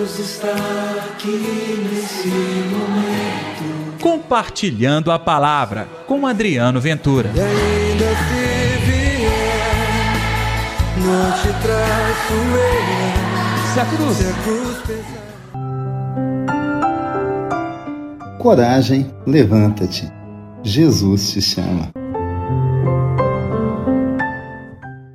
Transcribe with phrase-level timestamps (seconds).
[0.00, 0.48] Deus está
[1.12, 1.28] aqui
[1.92, 2.28] nesse
[2.70, 3.98] momento.
[4.00, 7.30] Compartilhando a palavra com Adriano Ventura.
[7.34, 9.28] E ainda se vier,
[10.96, 13.74] não te traço eu.
[13.74, 15.20] Se a cruz, Se a cruz pesar.
[18.38, 20.10] Coragem, levanta-te.
[20.62, 21.90] Jesus te chama.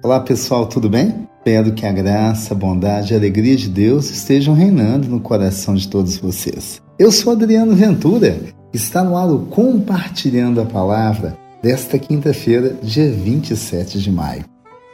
[0.04, 1.27] Olá pessoal, tudo bem?
[1.48, 5.75] Espero que a graça, a bondade e a alegria de Deus estejam reinando no coração
[5.75, 6.82] de todos vocês.
[6.97, 8.36] Eu sou Adriano Ventura,
[8.74, 14.43] está no ar o Compartilhando a Palavra desta quinta-feira, dia 27 de maio.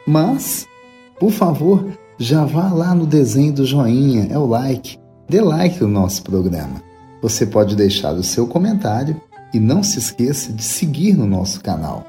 [0.06, 0.66] Mas,
[1.18, 1.86] por favor,
[2.18, 4.98] já vá lá no desenho do joinha, é o like,
[5.30, 6.82] dê like no nosso programa.
[7.22, 9.18] Você pode deixar o seu comentário
[9.54, 12.04] e não se esqueça de seguir no nosso canal.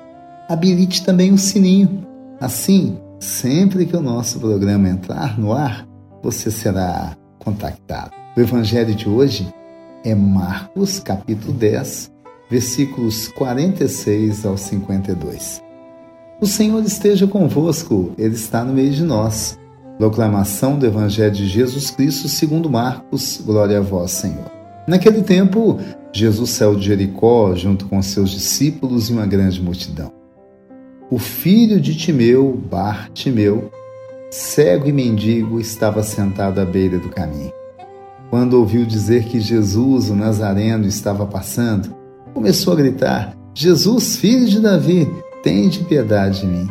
[0.50, 2.06] Habilite também o sininho.
[2.42, 5.88] Assim, sempre que o nosso programa entrar no ar,
[6.22, 8.12] você será contactado.
[8.36, 9.48] O evangelho de hoje
[10.04, 12.12] é Marcos, capítulo 10,
[12.50, 15.64] versículos 46 ao 52.
[16.42, 19.58] O Senhor esteja convosco, Ele está no meio de nós.
[19.98, 24.52] Proclamação do Evangelho de Jesus Cristo segundo Marcos, glória a vós, Senhor.
[24.86, 25.80] Naquele tempo,
[26.12, 30.23] Jesus saiu de Jericó junto com seus discípulos e uma grande multidão.
[31.14, 33.72] O filho de Timeu, Bartimeu,
[34.32, 37.54] cego e mendigo, estava sentado à beira do caminho.
[38.32, 41.96] Quando ouviu dizer que Jesus, o Nazareno, estava passando,
[42.34, 45.08] começou a gritar: Jesus, filho de Davi,
[45.44, 46.68] tende piedade de mim.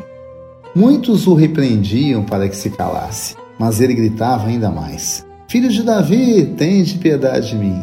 [0.75, 6.53] Muitos o repreendiam para que se calasse, mas ele gritava ainda mais: Filho de Davi,
[6.57, 7.81] tende piedade de mim.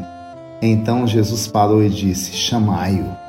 [0.61, 3.28] Então Jesus parou e disse: Chamai-o.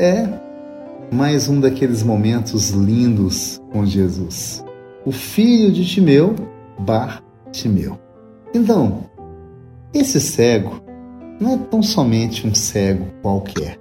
[0.00, 0.28] É
[1.10, 4.64] mais um daqueles momentos lindos com Jesus.
[5.04, 6.36] O filho de Timeu,
[6.78, 7.98] Bartimeu.
[8.54, 9.06] Então,
[9.92, 10.80] esse cego
[11.40, 13.76] não é tão somente um cego qualquer.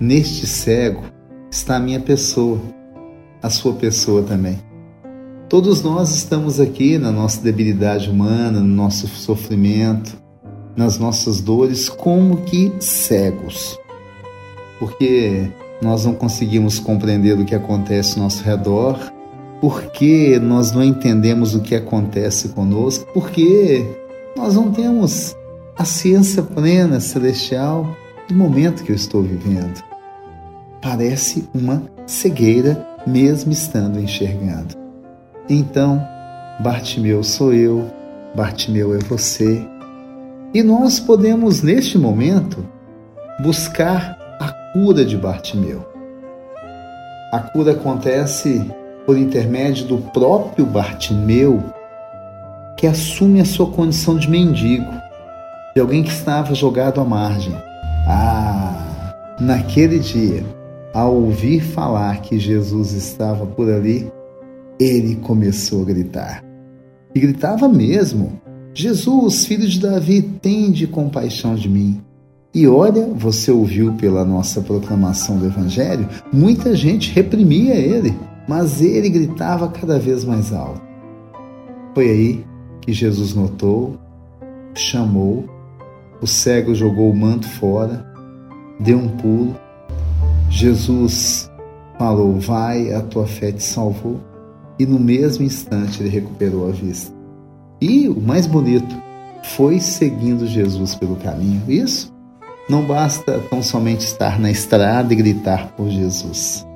[0.00, 1.04] Neste cego
[1.48, 2.60] está a minha pessoa,
[3.40, 4.58] a sua pessoa também.
[5.48, 10.20] Todos nós estamos aqui na nossa debilidade humana, no nosso sofrimento,
[10.76, 13.78] nas nossas dores, como que cegos.
[14.82, 15.48] Porque
[15.80, 18.98] nós não conseguimos compreender o que acontece ao nosso redor,
[19.60, 23.86] porque nós não entendemos o que acontece conosco, porque
[24.36, 25.36] nós não temos
[25.78, 29.80] a ciência plena celestial do momento que eu estou vivendo.
[30.80, 34.74] Parece uma cegueira, mesmo estando enxergando.
[35.48, 36.04] Então,
[36.58, 37.88] Bartimeu sou eu,
[38.34, 39.64] Bartimeu é você.
[40.52, 42.66] E nós podemos, neste momento,
[43.40, 44.20] buscar
[44.72, 45.84] cura de Bartimeu.
[47.30, 48.64] A cura acontece
[49.04, 51.62] por intermédio do próprio Bartimeu,
[52.76, 54.90] que assume a sua condição de mendigo,
[55.74, 57.54] de alguém que estava jogado à margem.
[58.08, 60.42] Ah, naquele dia,
[60.94, 64.10] ao ouvir falar que Jesus estava por ali,
[64.80, 66.42] ele começou a gritar.
[67.14, 68.40] E gritava mesmo:
[68.72, 72.00] Jesus, filho de Davi, tende compaixão de mim.
[72.54, 78.14] E olha, você ouviu pela nossa proclamação do Evangelho, muita gente reprimia ele,
[78.46, 80.82] mas ele gritava cada vez mais alto.
[81.94, 82.44] Foi aí
[82.82, 83.96] que Jesus notou,
[84.74, 85.48] chamou,
[86.20, 88.06] o cego jogou o manto fora,
[88.78, 89.56] deu um pulo.
[90.50, 91.50] Jesus
[91.98, 94.20] falou: Vai, a tua fé te salvou.
[94.78, 97.14] E no mesmo instante ele recuperou a vista.
[97.80, 98.94] E o mais bonito,
[99.56, 101.62] foi seguindo Jesus pelo caminho.
[101.66, 102.11] Isso
[102.68, 106.66] não basta tão somente estar na estrada e gritar por Jesus.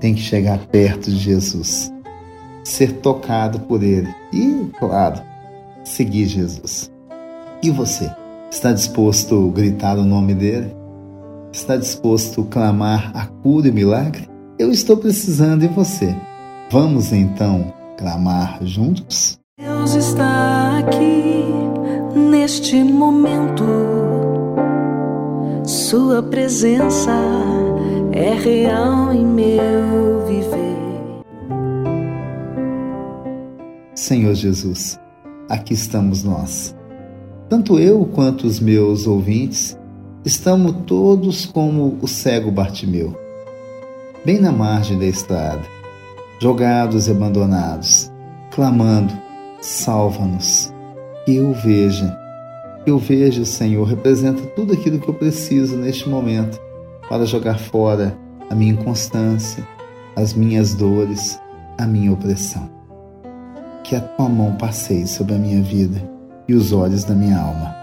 [0.00, 1.92] Tem que chegar perto de Jesus,
[2.62, 5.20] ser tocado por Ele e, claro,
[5.84, 6.90] seguir Jesus.
[7.62, 8.10] E você?
[8.50, 10.74] Está disposto a gritar o nome dele?
[11.52, 14.28] Está disposto a clamar a cura e milagre?
[14.58, 16.14] Eu estou precisando e você?
[16.70, 19.38] Vamos então clamar juntos?
[19.58, 21.44] Deus está aqui
[22.14, 24.03] neste momento.
[25.94, 27.12] Sua presença
[28.10, 31.22] é real em meu viver.
[33.94, 34.98] Senhor Jesus,
[35.48, 36.76] aqui estamos nós.
[37.48, 39.78] Tanto eu quanto os meus ouvintes
[40.24, 43.16] estamos todos como o cego Bartimeu,
[44.24, 45.62] bem na margem da estrada,
[46.40, 48.10] jogados e abandonados,
[48.50, 49.14] clamando:
[49.60, 50.74] salva-nos.
[51.24, 52.18] Que eu veja,
[52.84, 56.60] que eu veja, Senhor, representa tudo aquilo que eu preciso neste momento
[57.08, 58.16] para jogar fora
[58.50, 59.66] a minha inconstância,
[60.14, 61.40] as minhas dores,
[61.78, 62.70] a minha opressão.
[63.82, 66.00] Que a tua mão passeie sobre a minha vida
[66.46, 67.74] e os olhos da minha alma.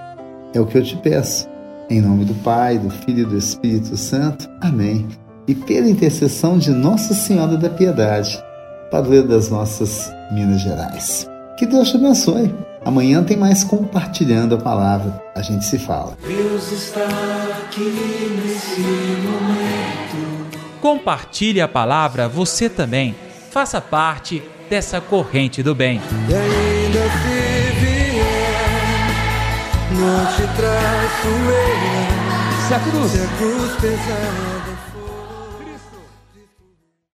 [0.53, 1.50] É o que eu te peço.
[1.89, 4.50] Em nome do Pai, do Filho e do Espírito Santo.
[4.62, 5.07] Amém.
[5.48, 8.42] E pela intercessão de Nossa Senhora da Piedade,
[8.89, 11.27] padroeira das nossas Minas Gerais.
[11.57, 12.70] Que Deus te abençoe.
[12.83, 15.23] Amanhã tem mais compartilhando a palavra.
[15.35, 16.17] A gente se fala.
[16.27, 17.07] Deus está
[17.63, 20.59] aqui nesse momento.
[20.81, 23.15] Compartilhe a palavra você também.
[23.51, 26.01] Faça parte dessa corrente do bem.
[26.27, 29.11] E ainda se vier,
[29.91, 32.67] não te traço eu.
[32.67, 34.60] Se a cruz Se a cruz pesada